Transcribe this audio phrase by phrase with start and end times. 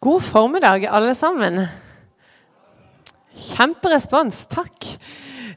[0.00, 1.56] God formiddag, alle sammen.
[3.34, 4.44] Kjemperespons.
[4.46, 4.84] Takk.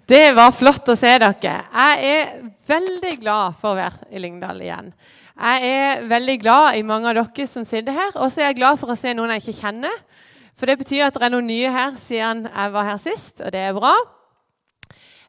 [0.10, 1.52] Det var flott å se dere.
[1.62, 2.31] Jeg er
[2.65, 4.88] veldig glad for å være i Lyngdal igjen.
[5.38, 8.57] Jeg er veldig glad i mange av dere som sitter her, og så er jeg
[8.64, 10.02] glad for å se noen jeg ikke kjenner.
[10.58, 13.54] For det betyr at det er noen nye her siden jeg var her sist, og
[13.54, 13.94] det er bra.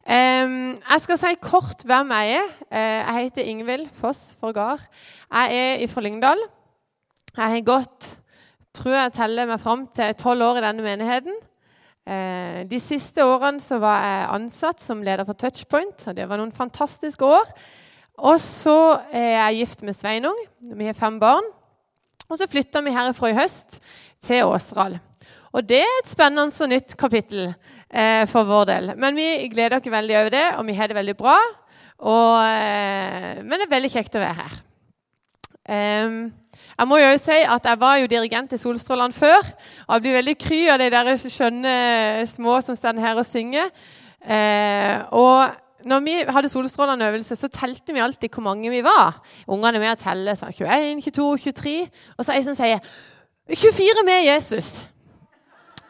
[0.08, 2.48] jeg skal si kort hvem jeg er.
[2.72, 4.88] Uh, jeg heter Ingvild Foss Forgard.
[5.28, 6.40] Jeg er fra Lyngdal.
[7.36, 8.14] Jeg har gått
[8.76, 11.38] tror jeg teller meg fram til tolv år i denne menigheten.
[12.02, 16.40] Eh, de siste årene så var jeg ansatt som leder for Touchpoint, og det var
[16.40, 17.52] noen fantastiske år.
[18.22, 18.76] Og så
[19.14, 20.38] er jeg gift med Sveinung.
[20.60, 21.46] Vi har fem barn.
[22.28, 23.80] Og så flytta vi herfra i høst
[24.22, 24.96] til Åseral.
[25.52, 28.92] Og det er et spennende og nytt kapittel eh, for vår del.
[28.96, 31.36] Men vi gleder oss veldig over det, og vi har det veldig bra.
[32.02, 34.60] Og, eh, men det er veldig kjekt å være her.
[35.62, 36.16] Um,
[36.82, 39.38] jeg må jo si at jeg var jo dirigent i Solstrålene før.
[39.86, 41.74] Og jeg blir veldig kry av de der skjønne
[42.26, 43.68] små som står her og synger.
[44.18, 49.20] Eh, og når vi hadde Solstrålene-øvelse, så telte vi alltid hvor mange vi var.
[49.46, 51.74] Ungene med å telle sånn 21, 22, 23.
[52.16, 52.82] Og så er jeg som sier
[53.46, 54.72] 24 med Jesus.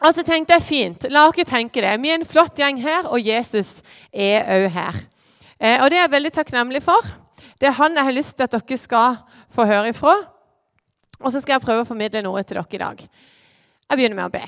[0.03, 1.95] Og så tenkte jeg fint, la dere tenke det.
[2.03, 3.79] Vi er en flott gjeng her, og Jesus
[4.11, 5.01] er òg her.
[5.57, 7.01] Eh, og det er jeg veldig takknemlig for.
[7.57, 9.17] Det er han jeg har lyst til at dere skal
[9.57, 10.13] få høre ifra.
[11.23, 13.03] Og så skal jeg prøve å formidle noe til dere i dag.
[13.03, 14.43] Jeg begynner med å be.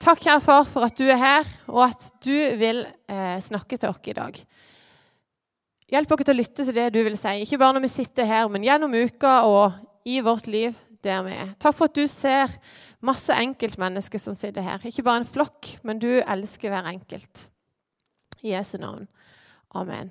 [0.00, 3.90] Takk, kjære far, for at du er her, og at du vil eh, snakke til
[3.90, 4.38] oss i dag.
[5.90, 8.28] Hjelp oss til å lytte til det du vil si, ikke bare når vi sitter
[8.28, 9.76] her, men gjennom uka og
[10.08, 11.52] i vårt liv der vi er.
[11.60, 12.56] Takk for at du ser
[13.04, 14.80] masse enkeltmennesker som sitter her.
[14.88, 17.48] Ikke bare en flokk, men du elsker hver enkelt.
[18.40, 19.04] I Jesu navn.
[19.76, 20.08] Amen.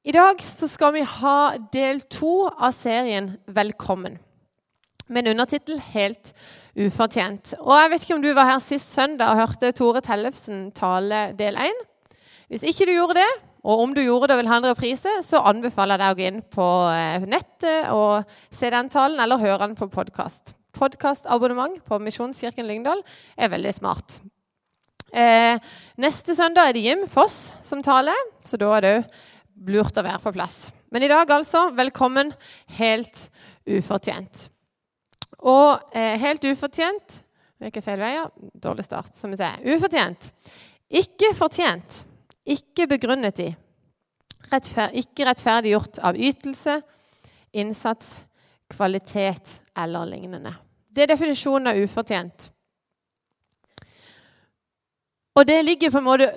[0.00, 4.16] I dag skal vi ha del to av serien 'Velkommen',
[5.08, 6.32] med en undertittel 'Helt
[6.74, 7.52] ufortjent'.
[7.60, 11.36] Og Jeg vet ikke om du var her sist søndag og hørte Tore Tellefsen tale
[11.36, 11.76] del én.
[12.48, 13.28] Hvis ikke du gjorde det,
[13.62, 16.16] og om du gjorde det og vil ha en reprise, så anbefaler jeg deg å
[16.16, 20.54] gå inn på eh, nettet og se den talen, eller høre den på podkast.
[20.72, 23.02] Podkastabonnement på Misjonskirken Lyngdal
[23.36, 24.22] er veldig smart.
[25.12, 25.58] Eh,
[25.98, 29.04] neste søndag er det Jim Foss som taler, så da er det òg
[29.68, 30.70] lurt å være på plass.
[30.90, 32.32] Men i dag, altså, velkommen
[32.78, 33.26] helt
[33.68, 34.48] ufortjent.
[35.40, 37.22] Og eh, helt ufortjent
[37.60, 38.28] Hvilke feil veier?
[38.56, 39.58] Dårlig start, som vi sier.
[39.68, 40.30] Ufortjent.
[40.96, 41.98] Ikke fortjent.
[42.48, 43.50] Ikke begrunnet i.
[44.48, 46.78] Rettfer ikke rettferdiggjort av ytelse,
[47.60, 48.22] innsats,
[48.72, 50.54] kvalitet eller lignende.
[50.88, 52.48] Det er definisjonen av ufortjent.
[55.36, 56.30] Og det ligger på en måte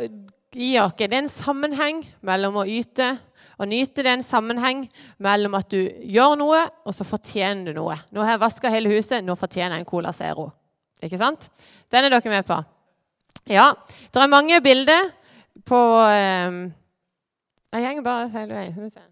[0.56, 0.96] i oss.
[0.98, 3.14] Det er en sammenheng mellom å yte
[3.58, 4.02] og nyte.
[4.02, 4.84] Det er en sammenheng
[5.24, 7.98] mellom at du gjør noe, og så fortjener du noe.
[8.12, 10.50] Nå har jeg vaska hele huset, nå fortjener jeg en Cola Zero.
[11.04, 11.50] Ikke sant?
[11.92, 12.60] Den er dere med på.
[13.52, 13.74] Ja.
[14.12, 15.10] Det er mange bilder
[15.68, 16.60] på eh,
[17.74, 18.68] Jeg går bare feil vei.
[18.72, 19.08] Skal vi se.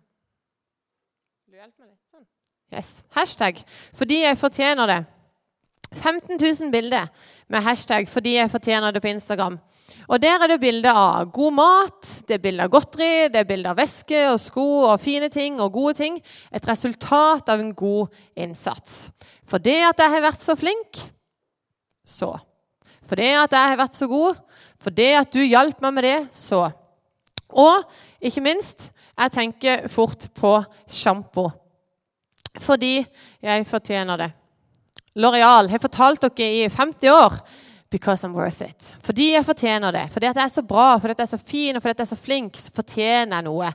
[1.49, 2.27] Du hjelper meg litt sånn.
[2.71, 3.01] Yes.
[3.17, 3.59] Hashtag
[3.91, 5.20] 'fordi jeg fortjener det'.
[5.95, 7.07] 15 000 bilder
[7.49, 9.59] med hashtag 'fordi jeg fortjener det' på Instagram.
[10.07, 13.43] Og Der er det bilder av god mat, det er bilder av godteri, det er
[13.43, 16.21] bilder av væske og sko og fine ting og gode ting.
[16.53, 19.11] Et resultat av en god innsats.
[19.45, 21.11] Fordi at jeg har vært så flink,
[22.05, 22.39] så.
[23.03, 24.35] Fordi at jeg har vært så god,
[24.79, 26.71] for det at du hjalp meg med det, så.
[27.49, 27.83] Og
[28.21, 31.51] ikke minst, jeg tenker fort på sjampo.
[32.59, 33.05] Fordi
[33.41, 34.31] jeg fortjener det.
[35.15, 37.33] Loreal har fortalt dere i 50 år
[37.91, 38.95] because I'm worth it.
[39.03, 40.05] Fordi jeg fortjener det.
[40.11, 41.99] Fordi at jeg er så bra, fordi at jeg er så fin og fordi at
[41.99, 43.73] jeg er så flink, så fortjener jeg noe.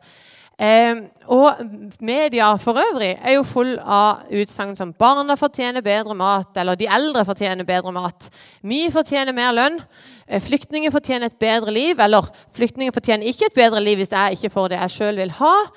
[0.56, 1.58] Eh, og
[2.00, 6.88] media for øvrig er jo full av utsagn som 'barna fortjener bedre mat', eller 'de
[6.88, 8.30] eldre fortjener bedre mat'.
[8.62, 9.80] 'Vi fortjener mer lønn'.
[10.28, 14.32] Eh, 'Flyktninger fortjener et bedre liv', eller 'flyktninger fortjener ikke et bedre liv hvis jeg
[14.32, 15.70] ikke får det jeg sjøl vil ha'.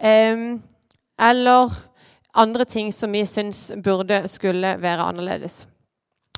[0.00, 0.58] Eh,
[1.18, 1.70] eller
[2.34, 5.64] andre ting som vi syns burde skulle være annerledes.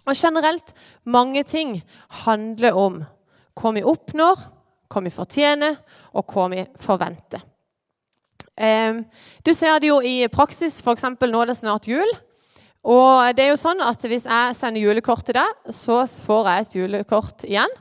[0.06, 0.72] Og generelt
[1.04, 1.78] mange ting
[2.24, 3.00] handler om
[3.56, 4.42] hva vi oppnår,
[4.92, 5.78] hva vi fortjener,
[6.14, 7.42] og hva vi forventer.
[8.56, 11.04] Du ser det jo i praksis, f.eks.
[11.20, 12.12] nå er det snart jul.
[12.86, 16.64] Og det er jo sånn at Hvis jeg sender julekort til deg, så får jeg
[16.64, 17.72] et julekort igjen.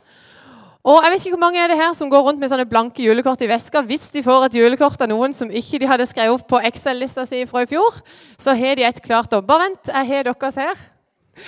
[0.86, 3.02] Og jeg vet ikke hvor mange er det her som går rundt med sånne blanke
[3.02, 3.82] julekort i veska.
[3.90, 7.26] Hvis de får et julekort av noen som ikke de hadde skrevet opp på Excel-lista
[7.26, 7.98] si fra i fjor,
[8.38, 9.48] så har de et klart opp.
[9.50, 10.84] Bare vent, jeg har deres her.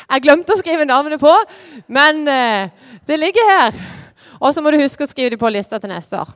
[0.02, 1.36] Jeg glemte å skrive navnet på,
[1.94, 3.80] men eh, det ligger her.
[4.42, 6.34] Og så må du huske å skrive det på lista til neste år.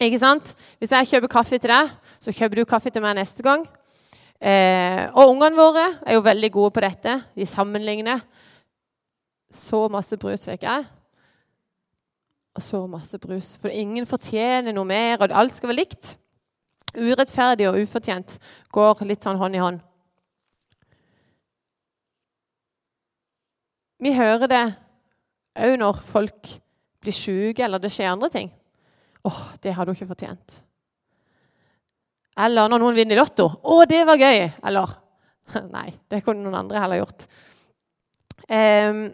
[0.00, 0.52] Ikke sant?
[0.76, 3.64] Hvis jeg kjøper kaffe til deg, så kjøper du kaffe til meg neste gang.
[4.40, 7.18] Eh, og ungene våre er jo veldig gode på dette.
[7.32, 8.20] De sammenligner.
[9.50, 10.88] Så masse brus fikk jeg.
[12.58, 13.54] Og så masse brus.
[13.62, 16.16] For ingen fortjener noe mer, og alt skal være likt.
[16.98, 18.38] Urettferdig og ufortjent
[18.74, 19.78] går litt sånn hånd i hånd.
[24.00, 24.64] Vi hører det
[25.60, 26.54] òg når folk
[27.04, 28.50] blir syke eller det skjer andre ting.
[29.20, 30.62] 'Åh, oh, det har du ikke fortjent.'
[32.40, 33.44] Eller når noen vinner i Lotto.
[33.60, 34.96] 'Å, det var gøy!' Eller
[35.76, 37.26] Nei, det kunne noen andre heller gjort.
[38.48, 39.10] Um,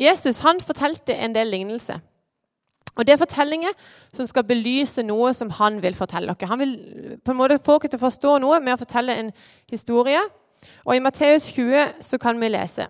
[0.00, 2.02] Jesus han fortalte en del lignelser.
[2.96, 3.72] Og Det er fortellinger
[4.16, 6.48] som skal belyse noe som han vil fortelle dere.
[6.48, 6.76] Han vil
[7.24, 9.32] på en måte få dere til å forstå noe med å fortelle en
[9.70, 10.22] historie.
[10.86, 12.88] Og I Matteus 20 så kan vi lese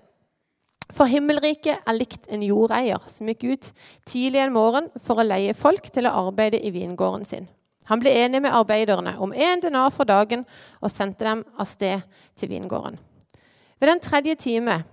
[0.95, 3.73] For himmelriket er likt en jordeier som gikk ut
[4.07, 7.49] tidlig en morgen for å leie folk til å arbeide i vingården sin.
[7.87, 10.45] Han ble enig med arbeiderne om én denar for dagen
[10.81, 12.03] og sendte dem av sted
[12.39, 12.99] til vingården.
[13.81, 14.85] Ved den tredje time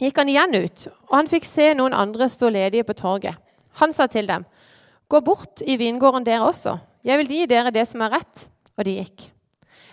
[0.00, 3.36] gikk han igjen ut, og han fikk se noen andre stå ledige på torget.
[3.80, 4.44] Han sa til dem,
[5.08, 6.78] 'Gå bort i vingården dere også.
[7.04, 8.48] Jeg vil gi dere det som er rett.'
[8.78, 9.30] Og de gikk.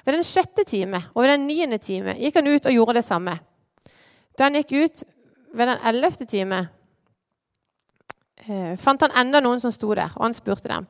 [0.04, 3.06] Ved den sjette time og ved den niende time gikk han ut og gjorde det
[3.06, 3.40] samme.
[4.38, 5.04] Da han gikk ut
[5.54, 6.68] ved den ellevte time,
[8.48, 10.88] eh, fant han enda noen som sto der, og han spurte dem,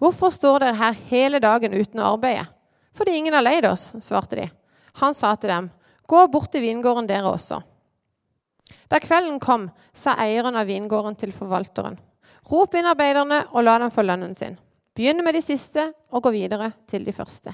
[0.00, 2.48] 'Hvorfor står dere her hele dagen uten å arbeide?'
[2.94, 4.50] 'Fordi ingen har leid oss', svarte de.
[4.94, 5.70] Han sa til dem,
[6.08, 7.62] 'Gå bort til vingården dere også.'
[8.90, 11.98] Da kvelden kom, sa eieren av vingården til forvalteren.
[12.50, 14.58] Rop inn arbeiderne og la dem få lønnen sin.
[14.96, 17.52] Begynn med de siste og gå videre til de første.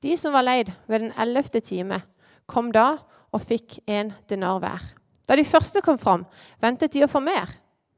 [0.00, 2.00] De som var leid ved den ellevte time,
[2.46, 2.94] kom da
[3.30, 4.82] og fikk en denar hver.
[5.28, 6.24] Da de første kom fram,
[6.60, 7.50] ventet de å få mer,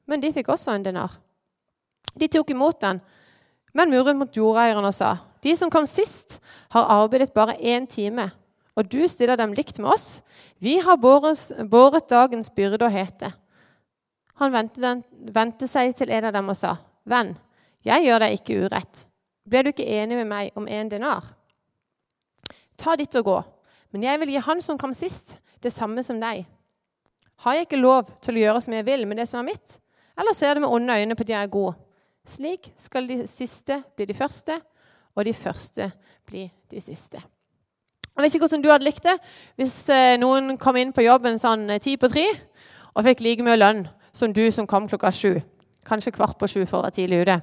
[0.07, 1.15] men de fikk også en denar.
[2.13, 3.01] De tok imot den,
[3.73, 6.41] men muren mot jordeieren og sa, de som kom sist,
[6.75, 8.29] har arbeidet bare én time,
[8.77, 10.23] og du stiller dem likt med oss.
[10.59, 13.33] Vi har båret dagens byrde og hete.
[14.41, 17.37] Han vendte seg til en av dem og sa, 'Venn,
[17.85, 19.07] jeg gjør deg ikke urett.
[19.49, 21.25] Ble du ikke enig med meg om en dinar?
[22.79, 23.39] Ta ditt og gå,
[23.93, 26.47] men jeg vil gi han som kom sist, det samme som deg.
[27.43, 29.81] Har jeg ikke lov til å gjøre som jeg vil med det som er mitt?
[30.19, 31.75] Eller ser du med onde øyne på at jeg er god?
[32.27, 34.61] Slik skal de siste bli de første,
[35.15, 35.91] og de første
[36.27, 37.21] bli de siste.
[38.13, 39.17] Jeg vet ikke hvordan du hadde likt det
[39.61, 42.27] hvis eh, noen kom inn på jobben sånn eh, ti på tre
[42.93, 45.39] og fikk like mye lønn som du som kom klokka sju.
[45.89, 47.39] Kanskje kvart på sju for å være tidlig ute.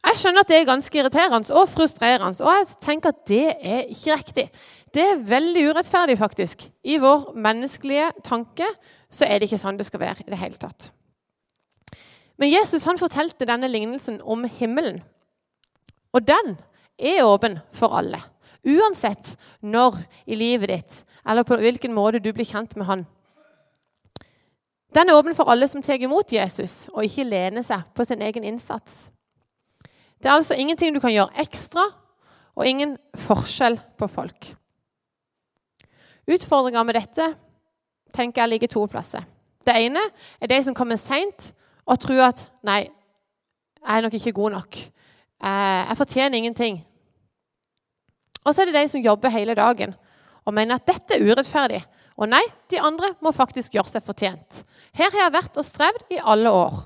[0.00, 3.88] Jeg skjønner at det er ganske irriterende og frustrerende, og jeg tenker at det er
[3.88, 4.46] ikke riktig.
[4.92, 6.64] Det er veldig urettferdig, faktisk.
[6.84, 8.66] I vår menneskelige tanke
[9.12, 10.90] så er det ikke sånn det skal være i det hele tatt.
[12.40, 15.02] Men Jesus han fortalte denne lignelsen om himmelen.
[16.16, 16.56] Og den
[17.00, 18.20] er åpen for alle.
[18.60, 19.96] Uansett når
[20.28, 23.06] i livet ditt eller på hvilken måte du blir kjent med han.
[24.94, 28.22] Den er åpen for alle som tar imot Jesus og ikke lener seg på sin
[28.26, 29.08] egen innsats.
[30.20, 31.86] Det er altså ingenting du kan gjøre ekstra,
[32.58, 34.50] og ingen forskjell på folk.
[36.28, 37.30] Utfordringa med dette
[38.12, 39.24] tenker jeg ligger to plasser.
[39.64, 40.02] Det ene
[40.40, 41.52] er de som kommer seint
[41.86, 42.90] og tror at 'nei,
[43.80, 44.90] jeg er nok ikke god nok'.
[45.40, 46.84] Jeg fortjener ingenting.
[48.46, 49.96] Og så er det de som jobber hele dagen
[50.48, 51.80] og mener at dette er urettferdig.
[52.20, 52.42] Og nei,
[52.72, 54.62] de andre må faktisk gjøre seg fortjent.
[54.96, 56.82] Her har jeg vært og strevd i alle år.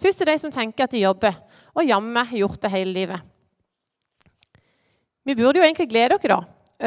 [0.00, 1.36] Først er de som tenker at de jobber,
[1.76, 3.28] og jammen har gjort det hele livet.
[5.22, 6.38] Vi burde jo egentlig glede dere da,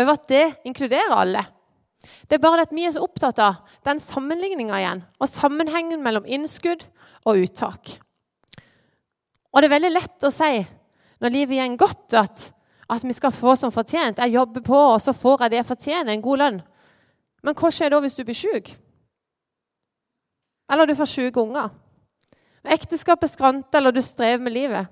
[0.01, 1.45] over at det inkluderer alle.
[2.27, 6.03] Det er bare det at vi er så opptatt av den sammenligninga igjen, og sammenhengen
[6.03, 6.83] mellom innskudd
[7.25, 7.95] og uttak.
[9.53, 10.59] Og det er veldig lett å si
[11.23, 12.49] når livet går godt, at
[12.89, 14.19] at vi skal få som fortjent.
[14.19, 16.59] Jeg jobber på, og så får jeg det jeg fortjener, en god lønn.
[17.45, 18.73] Men hva skjer da hvis du blir syk?
[20.71, 21.69] Eller du får syke unger?
[22.65, 24.91] Ekteskapet skranter, eller du strever med livet?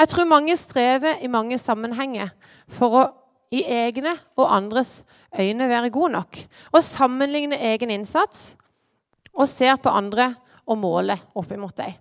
[0.00, 2.32] Jeg tror mange strever i mange sammenhenger
[2.68, 3.02] for å
[3.52, 5.02] i egne og andres
[5.38, 6.38] øyne være god nok.
[6.72, 8.54] Og sammenligne egen innsats
[9.32, 10.30] og ser på andre
[10.66, 11.92] og måler opp imot dem.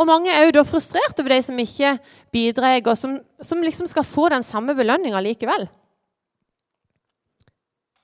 [0.00, 1.96] Og mange er jo da frustrert over de som ikke
[2.34, 5.68] bidrar, og som, som liksom skal få den samme belønninga likevel.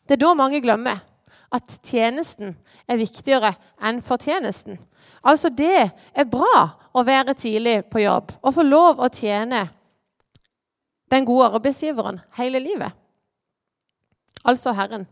[0.08, 1.00] Det er da mange glemmer
[1.52, 2.54] at tjenesten
[2.88, 3.54] er viktigere
[3.84, 4.78] enn fortjenesten.
[5.24, 9.66] Altså, det er bra å være tidlig på jobb og få lov å tjene
[11.12, 12.92] den gode arbeidsgiveren hele livet.
[14.44, 15.06] Altså Herren.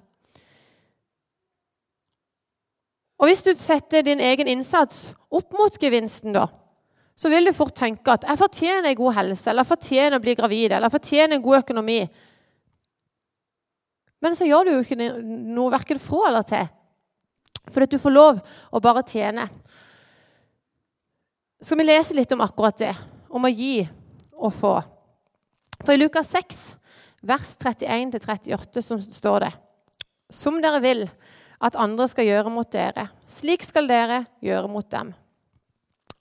[3.16, 6.46] Og hvis du setter din egen innsats opp mot gevinsten, da,
[7.16, 10.22] så vil du fort tenke at 'jeg fortjener en god helse', eller 'jeg fortjener å
[10.22, 12.08] bli gravid', eller 'jeg fortjener en god økonomi'.
[14.20, 15.22] Men så gjør du jo ikke
[15.54, 16.68] noe verken fra eller til.
[17.70, 18.40] For at du får lov
[18.72, 19.48] å bare tjene.
[21.62, 22.96] Skal vi lese litt om akkurat det?
[23.30, 23.88] Om å gi
[24.38, 24.74] og få.
[25.82, 26.76] For i Lukas 6,
[27.22, 29.52] vers 31-38, som står det
[30.30, 31.10] Som dere vil
[31.62, 35.14] at andre skal gjøre mot dere, slik skal dere gjøre mot dem.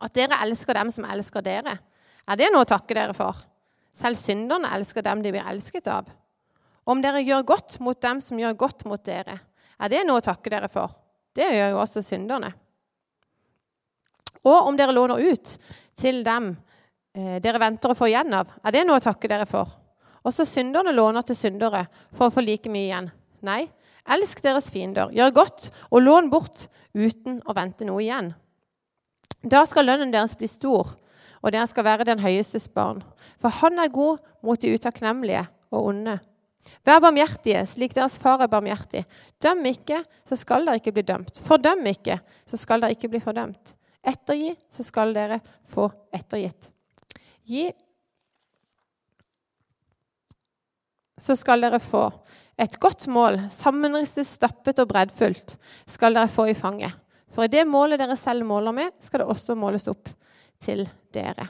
[0.04, 1.78] At dere elsker dem som elsker dere,
[2.26, 3.38] er det noe å takke dere for?
[3.96, 6.10] Selv synderne elsker dem de blir elsket av.
[6.86, 9.40] Om dere gjør godt mot dem som gjør godt mot dere,
[9.80, 10.92] er det noe å takke dere for?
[11.36, 12.52] Det gjør jo også synderne.
[14.46, 15.56] Og om dere låner ut
[15.98, 16.52] til dem
[17.16, 19.72] eh, dere venter å få igjen av, er det noe å takke dere for?
[20.26, 23.10] Også synderne låner til syndere for å få like mye igjen.
[23.46, 23.64] Nei,
[24.14, 28.32] elsk deres fiender, gjør godt og lån bort uten å vente noe igjen.
[29.46, 30.96] Da skal lønnen deres bli stor,
[31.42, 33.04] og dere skal være den høyestes barn.
[33.42, 36.18] For han er god mot de utakknemlige og onde.
[36.86, 39.04] Vær barmhjertige, slik deres far er barmhjertig.
[39.42, 41.42] Døm ikke, så skal dere ikke bli dømt.
[41.46, 42.18] Fordøm ikke,
[42.50, 43.76] så skal dere ikke bli fordømt.
[44.06, 46.72] Ettergi, så skal dere få ettergitt.
[47.46, 47.68] Gi,
[51.22, 52.08] så skal dere få.
[52.58, 55.58] Et godt mål, sammenristet, stappet og breddfullt,
[55.90, 56.94] skal dere få i fanget.
[57.36, 60.10] For i det målet dere selv måler med, skal det også måles opp
[60.64, 61.50] til dere.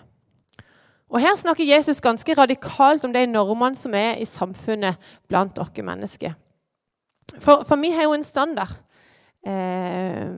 [1.13, 4.97] Og Her snakker Jesus ganske radikalt om de normene som er i samfunnet
[5.29, 6.33] blant oss mennesker.
[7.37, 8.71] For, for vi har jo en standard
[9.45, 10.33] eh,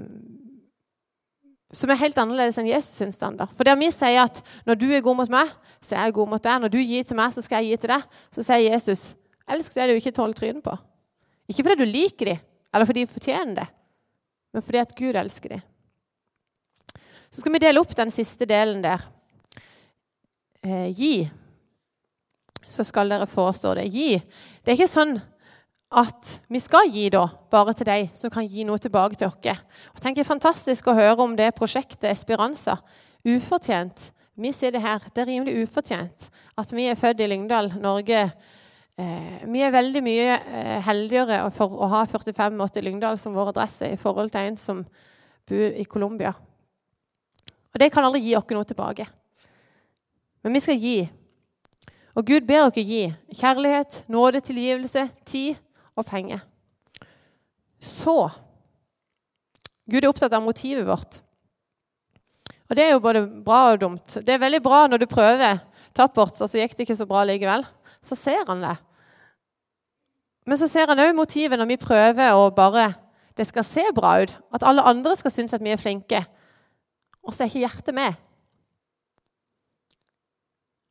[1.74, 3.52] som er helt annerledes enn Jesus' sin standard.
[3.56, 5.52] For der vi sier at når du er god mot meg,
[5.84, 6.62] så er jeg god mot deg.
[6.64, 8.22] Når du gir til meg, så skal jeg gi til deg.
[8.34, 9.08] Så sier Jesus
[9.48, 10.76] elsk det du ikke tåler trynet på.
[11.48, 12.40] Ikke fordi du liker dem,
[12.74, 13.68] eller fordi de fortjener det,
[14.54, 15.66] men fordi at Gud elsker dem.
[17.30, 19.04] Så skal vi dele opp den siste delen der.
[20.64, 21.28] Eh, gi,
[22.68, 23.88] så skal dere få, står det.
[23.94, 24.16] Gi.
[24.64, 25.18] Det er ikke sånn
[25.88, 29.64] at vi skal gi da, bare til deg som kan gi noe tilbake til oss.
[29.94, 32.78] Og tenk, det er Fantastisk å høre om det prosjektet Esperanza.
[33.28, 34.12] Ufortjent.
[34.38, 35.02] Vi sier det her.
[35.14, 36.28] Det er rimelig ufortjent
[36.60, 38.28] at vi er født i Lyngdal, Norge.
[38.98, 43.92] Eh, vi er veldig mye eh, heldigere for å ha 4580 Lyngdal som vår adresse
[43.94, 44.80] i forhold til en som
[45.48, 46.32] bor i Colombia.
[47.70, 49.06] Og det kan aldri gi oss noe tilbake.
[50.42, 50.98] Men vi skal gi.
[52.18, 53.04] Og Gud ber oss gi
[53.38, 55.62] kjærlighet, nåde, tilgivelse, tid
[55.94, 56.42] og penger.
[57.78, 58.18] Så
[59.86, 61.22] Gud er opptatt av motivet vårt.
[62.68, 64.18] Og det er jo både bra og dumt.
[64.26, 65.62] Det er veldig bra når du prøver
[65.94, 67.62] tappert, og så gikk det ikke så bra likevel.
[68.02, 68.76] Så ser han det.
[70.48, 72.94] Men så ser han òg motivet når vi prøver å bare
[73.38, 74.32] Det skal se bra ut.
[74.50, 76.24] At alle andre skal synes at vi er flinke.
[77.22, 78.16] Og så er ikke hjertet med.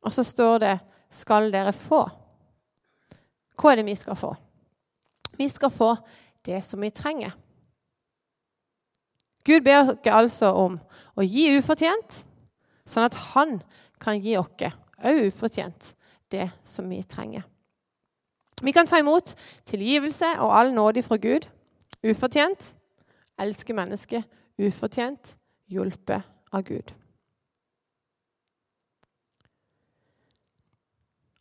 [0.07, 2.09] Og så står det 'skal dere få'.
[3.57, 4.35] Hva er det vi skal få?
[5.37, 5.97] Vi skal få
[6.45, 7.31] det som vi trenger.
[9.43, 10.79] Gud ber oss altså om
[11.15, 12.25] å gi ufortjent,
[12.85, 13.61] sånn at han
[13.99, 14.49] kan gi oss
[15.03, 15.95] òg ufortjent
[16.31, 17.43] det som vi trenger.
[18.61, 19.35] Vi kan ta imot
[19.65, 21.45] tilgivelse og all nåde fra Gud
[22.07, 22.73] ufortjent,
[23.41, 24.25] elske mennesket
[24.57, 25.35] ufortjent,
[25.69, 26.93] hjulpet av Gud.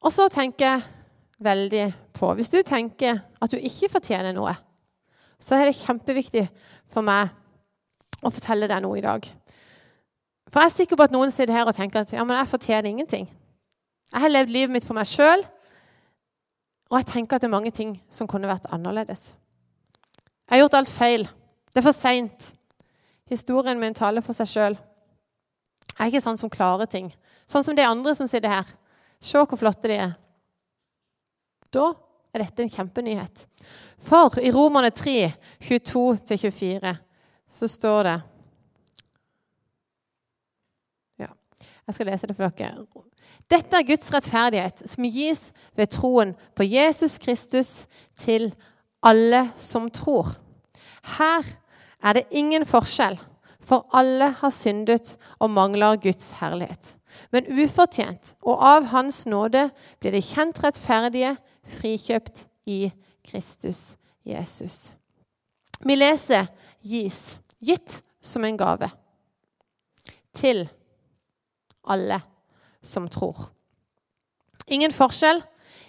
[0.07, 0.85] Og så tenker jeg
[1.43, 4.55] veldig på Hvis du tenker at du ikke fortjener noe,
[5.39, 6.47] så er det kjempeviktig
[6.89, 7.33] for meg
[8.25, 9.27] å fortelle deg noe i dag.
[10.49, 12.53] For jeg er sikker på at noen sitter her og tenker at ja, men jeg
[12.55, 13.27] fortjener ingenting.
[14.13, 15.43] Jeg har levd livet mitt for meg sjøl,
[16.91, 19.35] og jeg tenker at det er mange ting som kunne vært annerledes.
[20.47, 21.25] Jeg har gjort alt feil.
[21.73, 22.53] Det er for seint.
[23.27, 24.77] Historien min taler for seg sjøl.
[25.97, 27.09] Jeg er ikke sånn som klarer ting.
[27.49, 28.69] Sånn som de andre som sitter her.
[29.19, 30.15] Se hvor flotte de er.
[31.75, 31.89] Da
[32.37, 33.47] er dette en kjempenyhet.
[34.07, 35.33] For i Romerne 3,
[35.67, 36.95] 22-24,
[37.49, 38.17] så står det
[41.25, 41.31] Ja,
[41.89, 42.87] jeg skal lese det for dere.
[43.51, 47.87] Dette er Guds rettferdighet, som gis ved troen på Jesus Kristus
[48.19, 48.51] til
[49.07, 50.33] alle som tror.
[51.19, 51.47] Her
[52.03, 53.19] er det ingen forskjell,
[53.63, 56.97] for alle har syndet og mangler Guds herlighet.
[57.31, 59.69] Men ufortjent og av Hans nåde
[60.01, 61.37] blir de kjent rettferdige,
[61.67, 62.91] frikjøpt i
[63.27, 64.95] Kristus Jesus.
[65.81, 66.47] Vi leser
[66.83, 68.91] 'gis', gitt som en gave.
[70.35, 70.69] Til
[71.87, 72.21] alle
[72.87, 73.49] som tror.
[74.67, 75.43] Ingen forskjell,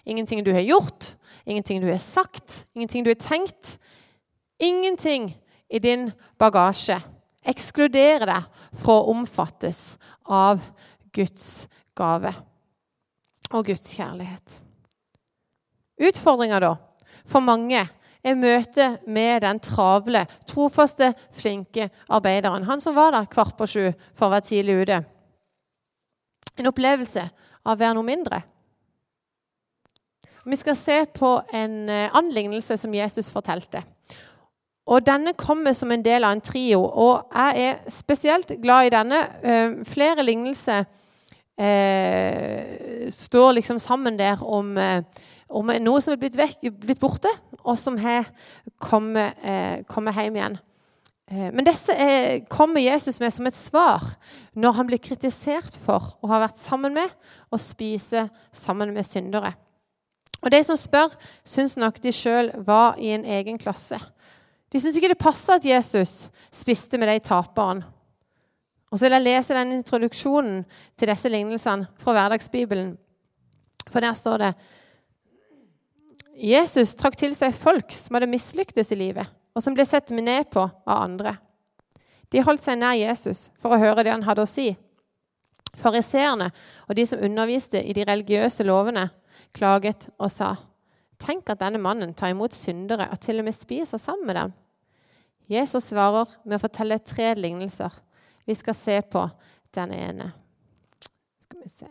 [0.06, 3.78] ingenting du har gjort, ingenting du har sagt, ingenting du har tenkt.
[4.60, 5.30] Ingenting
[5.70, 7.00] i din bagasje
[7.48, 10.64] ekskluderer deg fra å omfattes av
[11.16, 12.34] Guds gave
[13.54, 14.58] og Guds kjærlighet.
[15.98, 16.74] Utfordringa da,
[17.26, 17.86] for mange,
[18.28, 22.66] er møtet med den travle, trofaste, flinke arbeideren.
[22.68, 23.86] Han som var der kvart på sju
[24.18, 24.98] for å være tidlig ute.
[26.58, 27.24] En opplevelse
[27.66, 28.42] av å være noe mindre.
[30.48, 33.84] Vi skal se på en eh, anlignelse som Jesus fortalte.
[34.88, 38.94] Og Denne kommer som en del av en trio, og jeg er spesielt glad i
[38.94, 39.20] denne.
[39.44, 40.86] Eh, flere lignelser
[41.60, 45.04] eh, står liksom sammen der om, eh,
[45.50, 47.32] om, noe som er blitt, vekk, blitt borte,
[47.66, 48.30] og som har
[48.80, 50.58] kommet, eh, kommet hjem igjen.
[51.28, 54.04] Eh, men disse er, kommer Jesus med som et svar
[54.56, 57.12] når han blir kritisert for å ha vært sammen med
[57.52, 59.54] og spise sammen med syndere.
[60.44, 61.12] Og De som spør,
[61.44, 63.98] syns nok de sjøl var i en egen klasse.
[64.72, 67.88] De syns ikke det passa at Jesus spiste med de taperne.
[68.88, 70.62] Og så vil jeg lese den introduksjonen
[70.96, 72.94] til disse lignelsene fra Hverdagsbibelen.
[73.92, 74.52] For der står det
[76.38, 79.28] Jesus trakk til seg folk som hadde mislyktes i livet,
[79.58, 81.34] og som ble sett ned på av andre.
[82.30, 84.70] De holdt seg nær Jesus for å høre det han hadde å si.
[85.78, 86.52] Fariseerne
[86.86, 89.10] og de som underviste i de religiøse lovene,
[89.58, 90.56] klaget og sa:"
[91.18, 94.54] Tenk at denne mannen tar imot syndere og til og med spiser sammen med dem.
[95.50, 97.94] Jesus svarer med å fortelle tre lignelser
[98.46, 99.24] vi skal se på
[99.74, 100.32] den ene.
[101.42, 101.88] Skal vi se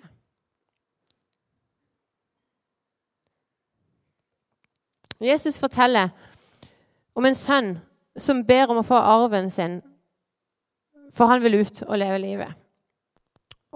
[5.19, 6.11] Jesus forteller
[7.17, 7.77] om en sønn
[8.21, 9.81] som ber om å få arven sin,
[11.17, 12.53] for han vil ut og leve livet.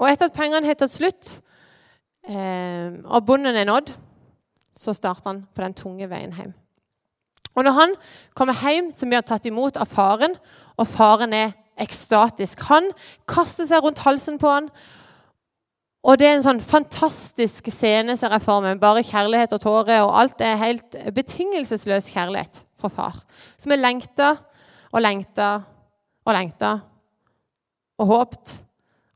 [0.01, 1.41] Og etter at pengene har tatt slutt,
[2.29, 3.93] eh, og bonden er nådd,
[4.77, 6.55] så starter han på den tunge veien hjem.
[7.57, 7.97] Og når han
[8.37, 10.37] kommer hjem, så blir han tatt imot av faren,
[10.79, 12.63] og faren er ekstatisk.
[12.69, 12.89] Han
[13.29, 14.71] kaster seg rundt halsen på han.
[16.07, 18.81] Og det er en sånn fantastisk scene ser jeg for meg.
[18.81, 23.21] Bare kjærlighet og tårer, og alt er helt betingelsesløs kjærlighet fra far.
[23.57, 24.33] Så vi lengta
[24.91, 25.53] og lengta
[26.27, 26.75] og lengta
[28.01, 28.57] og håpt.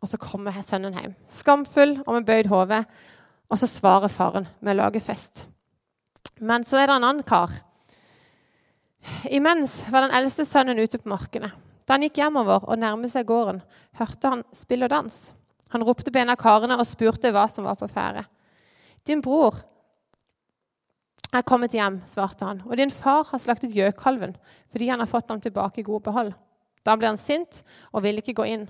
[0.04, 2.82] Og så kommer sønnen hjem, skamfull og med bøyd hode.
[3.48, 5.46] Og så svarer faren med å lage fest.
[6.44, 7.52] Men så er det en annen kar.
[9.32, 11.52] Imens var den eldste sønnen ute på markene.
[11.84, 13.60] Da han gikk hjemover og nærmet seg gården,
[13.98, 15.18] hørte han spill og dans.
[15.74, 18.24] Han ropte på en av karene og spurte hva som var på ferde.
[19.04, 19.56] Din bror
[21.38, 24.36] er kommet hjem, svarte han, og din far har slaktet gjøkalven
[24.72, 26.32] fordi han har fått ham tilbake i god behold.
[26.84, 28.68] Da ble han sint og ville ikke gå inn.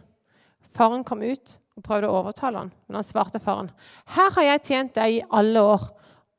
[0.75, 3.71] Faren kom ut og prøvde å overtale han, men han svarte faren,
[4.15, 5.89] Her har jeg tjent deg i alle år,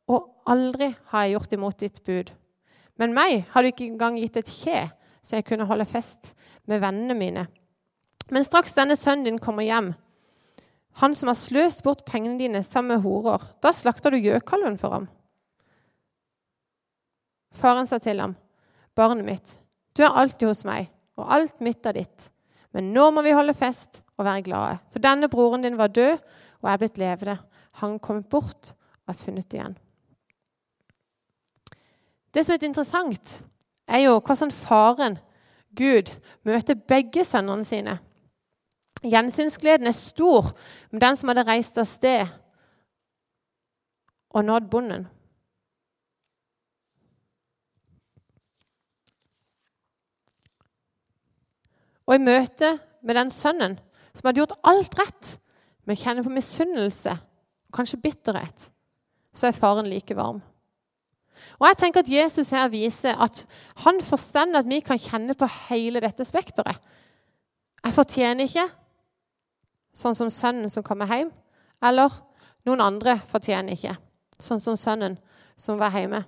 [0.08, 2.32] og aldri har jeg gjort imot ditt bud.
[2.96, 4.86] Men meg har du ikke engang gitt et kje
[5.26, 6.36] så jeg kunne holde fest
[6.70, 7.48] med vennene mine.
[8.30, 9.94] Men straks denne sønnen din kommer hjem,
[11.02, 14.96] han som har sløst bort pengene dine sammen med horer, da slakter du gjøkalven for
[14.96, 15.10] ham.
[17.56, 18.36] Faren sa til ham,
[18.96, 19.58] barnet mitt,
[19.96, 22.30] du er alltid hos meg, og alt mitt er ditt.
[22.76, 26.18] Men nå må vi holde fest og være glade, for denne broren din var død
[26.62, 27.38] og er blitt levende.
[27.80, 28.74] Han kom bort
[29.06, 29.78] og er funnet igjen.
[32.36, 33.38] Det som er interessant,
[33.88, 35.20] er jo hvordan faren,
[35.76, 36.12] Gud,
[36.48, 37.98] møter begge sønnene sine.
[39.04, 40.48] Gjensynsgleden er stor
[40.92, 42.32] med den som hadde reist av sted
[44.36, 45.06] og nådd bonden.
[52.06, 53.78] Og i møte med den sønnen
[54.16, 55.32] som hadde gjort alt rett,
[55.86, 57.14] men kjenner på misunnelse
[57.76, 58.70] kanskje bitterhet,
[59.36, 60.42] så er faren like varm.
[61.60, 63.42] Og jeg tenker at Jesus her viser at
[63.84, 66.80] han forstår at vi kan kjenne på hele dette spekteret.
[67.86, 68.66] Jeg fortjener ikke,
[69.96, 71.30] sånn som sønnen som kommer hjem.
[71.86, 72.14] Eller
[72.66, 73.94] noen andre fortjener ikke,
[74.42, 75.20] sånn som sønnen
[75.60, 76.24] som var hjemme.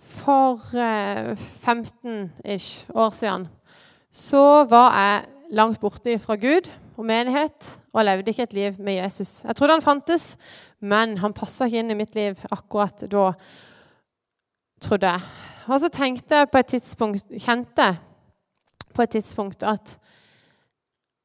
[0.00, 0.56] For
[1.36, 3.48] 15-ish eh, år siden
[4.10, 8.96] så var jeg langt borte fra Gud og menighet og levde ikke et liv med
[8.96, 9.44] Jesus.
[9.44, 10.36] Jeg trodde han fantes,
[10.80, 13.32] men han passa ikke inn i mitt liv akkurat da,
[14.82, 15.20] trodde jeg.
[15.68, 17.98] Og så tenkte jeg på et tidspunkt, kjente
[18.94, 19.98] på et tidspunkt at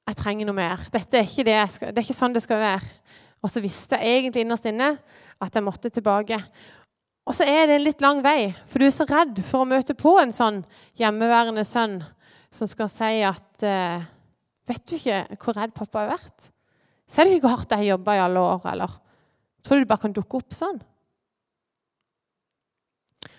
[0.06, 0.84] jeg trenger noe mer.
[0.94, 2.96] Dette er ikke, det, skal, det er ikke sånn det skal være.
[3.42, 4.92] Og så visste jeg egentlig innerst inne
[5.42, 6.38] at jeg måtte tilbake.
[7.26, 9.70] Og så er det en litt lang vei, for du er så redd for å
[9.70, 10.62] møte på en sånn
[11.00, 11.98] hjemmeværende sønn
[12.54, 14.12] som skal si at eh,
[14.66, 16.48] Vet du ikke hvor redd pappa har vært?
[17.06, 18.96] Ser du ikke hvor hardt jeg har jobba i alle år, eller?
[19.62, 20.80] Tror du det bare kan dukke opp sånn?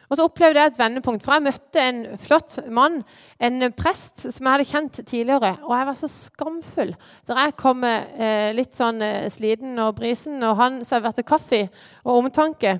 [0.06, 3.00] Og så opplevde jeg et vendepunkt, for jeg møtte en flott mann,
[3.42, 5.56] en prest som jeg hadde kjent tidligere.
[5.66, 6.92] Og jeg var så skamfull
[7.26, 11.64] da jeg kom eh, litt sånn eh, sliten og brisen, og han serverte kaffe
[12.04, 12.78] og omtanke,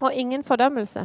[0.00, 1.04] og ingen fordømmelse.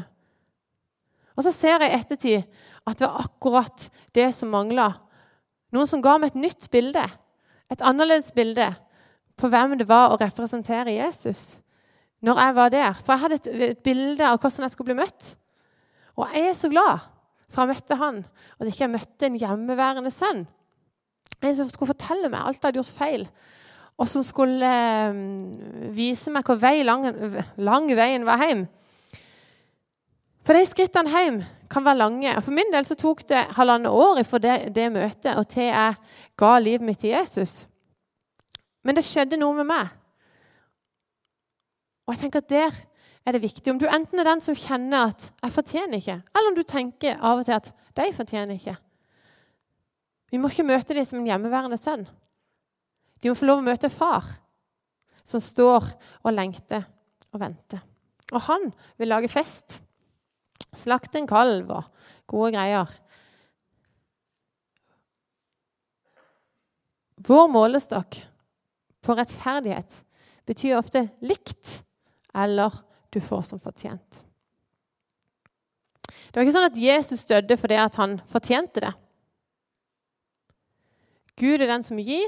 [1.36, 4.92] Og så ser jeg i ettertid at det var akkurat det som mangla.
[5.76, 7.04] Noen som ga meg et nytt bilde,
[7.72, 8.70] et annerledes bilde
[9.36, 11.60] på hvem det var å representere Jesus
[12.26, 12.94] når jeg var der.
[12.96, 15.34] For jeg hadde et, et bilde av hvordan jeg skulle bli møtt.
[16.16, 17.04] Og jeg er så glad
[17.52, 18.22] for jeg møtte han,
[18.56, 20.46] og at ikke møtte en hjemmeværende sønn.
[21.46, 23.28] En som skulle fortelle meg alt jeg hadde gjort feil,
[23.96, 25.20] og som skulle eh,
[25.96, 27.06] vise meg hvor vei lang,
[27.62, 28.66] lang veien var hjem.
[30.46, 31.40] For de skrittene hjem
[31.72, 32.34] kan være lange.
[32.46, 35.96] For min del så tok det halvannet år fra det, det møtet og til jeg
[36.38, 37.64] ga livet mitt til Jesus.
[38.86, 39.90] Men det skjedde noe med meg.
[42.06, 42.84] Og jeg tenker at Der
[43.26, 43.72] er det viktig.
[43.74, 47.18] Om du enten er den som kjenner at 'jeg fortjener ikke', eller om du tenker
[47.18, 48.78] av og til at 'de fortjener ikke'.
[50.32, 52.08] Vi må ikke møte dem som en hjemmeværende sønn.
[53.24, 54.24] De må få lov å møte far,
[55.24, 55.84] som står
[56.24, 56.84] og lengter
[57.34, 57.80] og venter.
[58.34, 59.85] Og han vil lage fest.
[60.76, 61.90] Slakte en kalv og
[62.30, 62.92] gode greier.
[67.26, 68.20] Vår målestokk
[69.06, 70.02] på rettferdighet
[70.46, 71.80] betyr ofte likt
[72.36, 72.74] eller
[73.14, 74.22] du får som fortjent.
[76.06, 78.92] Det var ikke sånn at Jesus døde fordi han fortjente det.
[81.40, 82.28] Gud er den som gir,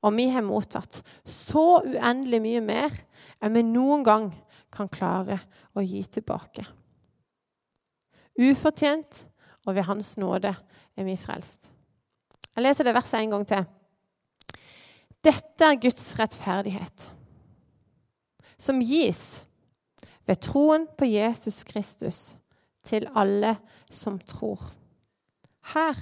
[0.00, 2.96] og vi har mottatt så uendelig mye mer
[3.40, 4.30] enn vi noen gang
[4.72, 5.38] kan klare
[5.76, 6.64] å gi tilbake.
[8.40, 9.26] Ufortjent,
[9.66, 10.54] og ved Hans nåde
[10.96, 11.68] er vi frelst.
[12.56, 13.66] Jeg leser det verset en gang til.
[15.24, 17.10] Dette er Guds rettferdighet
[18.60, 19.44] som gis
[20.28, 22.20] ved troen på Jesus Kristus
[22.86, 23.54] til alle
[23.90, 24.60] som tror.
[25.72, 25.96] Her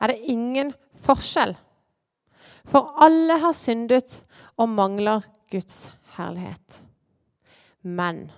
[0.00, 1.54] er det ingen forskjell,
[2.66, 4.20] for alle har syndet
[4.60, 6.82] og mangler Guds herlighet.
[7.82, 8.28] Men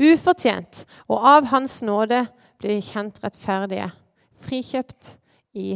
[0.00, 2.24] ufortjent og av Hans nåde
[2.60, 3.88] blir kjent rettferdige,
[4.40, 5.14] frikjøpt
[5.56, 5.72] i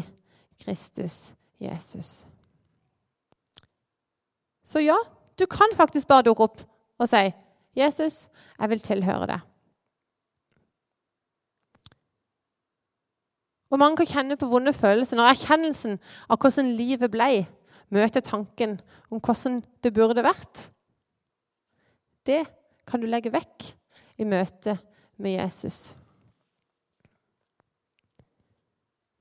[0.61, 2.27] Kristus Jesus.
[4.64, 4.97] Så ja,
[5.38, 6.62] du kan faktisk bare dukke opp
[6.99, 7.33] og si,
[7.75, 9.40] 'Jesus, jeg vil tilhøre deg'.
[13.70, 15.99] Og Mange kan kjenne på vonde følelser når erkjennelsen
[16.31, 17.47] av hvordan livet ble,
[17.90, 18.77] møter tanken
[19.11, 20.70] om hvordan det burde vært.
[22.27, 22.44] Det
[22.87, 23.75] kan du legge vekk
[24.23, 24.79] i møte
[25.18, 25.97] med Jesus.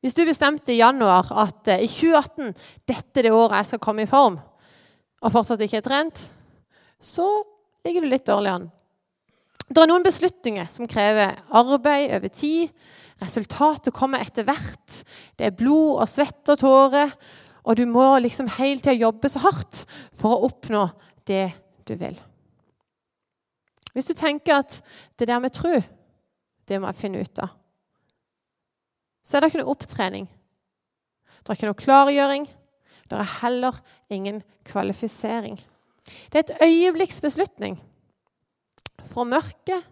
[0.03, 2.51] Hvis du bestemte i januar at eh, i 2018
[2.89, 4.35] dette er det året jeg skal komme i form,
[5.23, 6.25] og fortsatt ikke er trent,
[6.99, 7.27] så
[7.87, 8.65] ligger du litt dårlig an.
[9.69, 12.73] Det er noen beslutninger som krever arbeid over tid.
[13.23, 14.99] Resultatet kommer etter hvert.
[15.39, 17.15] Det er blod og svette og tårer.
[17.63, 19.85] Og du må liksom hele tida jobbe så hardt
[20.19, 20.83] for å oppnå
[21.29, 21.47] det
[21.87, 22.19] du vil.
[23.95, 24.81] Hvis du tenker at
[25.19, 25.77] det der med tro,
[26.67, 27.53] det må jeg finne ut av,
[29.23, 30.27] så er det ikke noe opptrening.
[31.43, 32.47] Det er ikke noe klargjøring.
[33.09, 33.79] Det er heller
[34.11, 35.57] ingen kvalifisering.
[36.31, 37.77] Det er et øyeblikks beslutning.
[39.03, 39.87] Fra mørket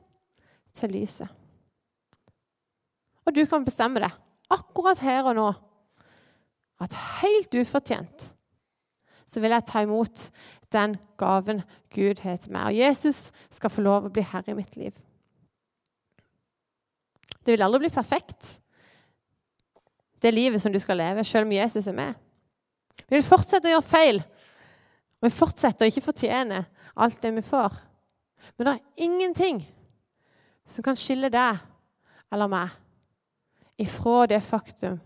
[0.76, 1.28] til lyset.
[3.26, 4.12] Og du kan bestemme det
[4.52, 5.50] akkurat her og nå
[6.82, 8.32] at helt ufortjent
[9.32, 10.26] så vil jeg ta imot
[10.74, 11.62] den gaven
[11.94, 12.66] Gud har til meg.
[12.68, 14.98] Og Jesus skal få lov å bli herre i mitt liv.
[17.40, 18.58] Det vil aldri bli perfekt,
[20.22, 22.14] det livet som du skal leve, selv om Jesus er med.
[23.08, 24.22] Vi vil fortsette å gjøre feil.
[25.22, 26.64] Og vi fortsetter å ikke fortjene
[27.02, 27.78] alt det vi får.
[28.58, 29.62] Men det er ingenting
[30.70, 31.60] som kan skille deg
[32.32, 32.78] eller meg
[33.82, 35.00] ifra det faktum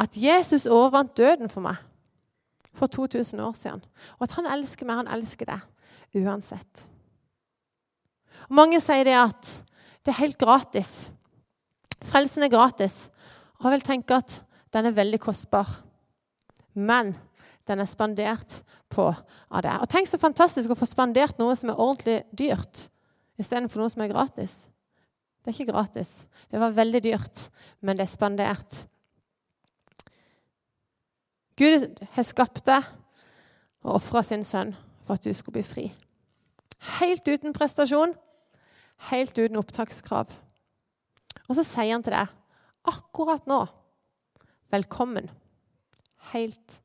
[0.00, 1.78] at Jesus overvant døden for meg
[2.76, 3.80] for 2000 år siden.
[4.18, 6.84] Og at han elsker meg, han elsker deg uansett.
[8.50, 9.52] Og mange sier det at
[10.04, 11.08] det er helt gratis.
[12.04, 13.06] Frelsen er gratis.
[13.58, 14.40] Og jeg vil tenke at
[14.74, 15.68] den er veldig kostbar.
[16.74, 17.14] Men
[17.66, 18.60] den er spandert
[18.92, 19.80] på av deg.
[19.82, 22.86] Og tenk så fantastisk å få spandert noe som er ordentlig dyrt,
[23.40, 24.66] istedenfor noe som er gratis.
[25.42, 26.12] Det er ikke gratis.
[26.50, 27.46] Det var veldig dyrt,
[27.80, 28.84] men det er spandert.
[31.56, 32.84] Gud har skapt deg
[33.86, 34.74] og ofra sin sønn
[35.06, 35.84] for at du skulle bli fri.
[36.98, 38.12] Helt uten prestasjon,
[39.10, 40.34] helt uten opptakskrav.
[41.46, 42.35] Og så sier han til deg
[42.88, 43.62] akkurat nå
[44.72, 45.30] velkommen.
[46.32, 46.80] Helt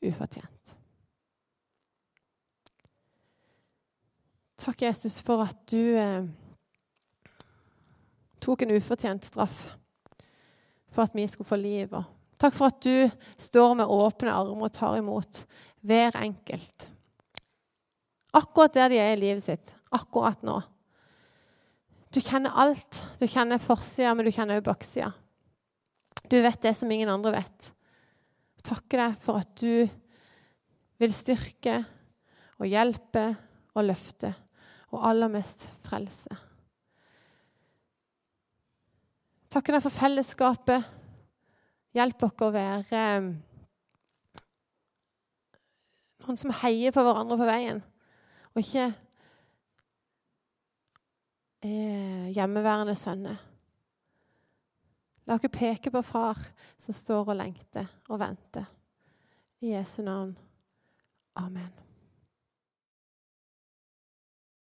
[0.00, 0.76] ufortjent.
[4.60, 6.24] Takk, Jesus, for at du eh,
[8.44, 9.70] tok en ufortjent straff
[10.90, 11.92] for at vi skulle få liv.
[11.96, 12.04] Og
[12.40, 13.08] takk for at du
[13.40, 15.44] står med åpne armer og tar imot
[15.86, 16.90] hver enkelt.
[18.36, 20.60] Akkurat der de er i livet sitt, akkurat nå.
[22.10, 23.04] Du kjenner alt.
[23.20, 25.12] Du kjenner forsida, men du kjenner òg baksida.
[26.30, 27.72] Du vet det som ingen andre vet.
[28.60, 28.66] Jeg
[29.00, 29.88] deg for at du
[31.00, 31.80] vil styrke
[32.60, 33.24] og hjelpe
[33.74, 34.30] og løfte,
[34.92, 36.30] og aller mest frelse.
[39.50, 40.96] Takker deg for fellesskapet.
[41.96, 43.30] Hjelp oss å være eh,
[46.22, 47.80] noen som heier på hverandre på veien,
[48.52, 48.86] og ikke
[51.66, 53.49] eh, hjemmeværende sønner.
[55.30, 56.38] La oss peke på far
[56.74, 58.64] som står og lengter og venter.
[59.62, 60.32] I Jesu navn.
[61.38, 61.70] Amen.